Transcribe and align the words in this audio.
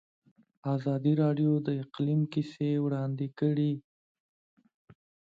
ازادي 0.75 1.13
راډیو 1.23 1.51
د 1.67 1.69
اقلیم 1.83 2.21
کیسې 2.33 2.69
وړاندې 2.85 3.27
کړي. 3.39 3.73